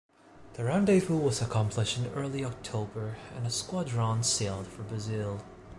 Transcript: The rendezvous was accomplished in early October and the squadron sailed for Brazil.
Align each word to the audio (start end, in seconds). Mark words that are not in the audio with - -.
The 0.55 0.63
rendezvous 0.63 1.19
was 1.19 1.43
accomplished 1.43 1.99
in 1.99 2.07
early 2.13 2.43
October 2.43 3.19
and 3.35 3.45
the 3.45 3.51
squadron 3.51 4.23
sailed 4.23 4.65
for 4.65 4.81
Brazil. 4.81 5.43